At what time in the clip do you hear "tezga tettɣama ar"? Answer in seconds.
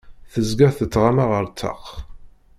0.31-1.45